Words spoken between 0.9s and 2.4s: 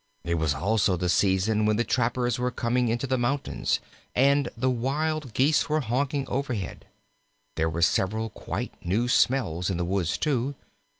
the season when the trappers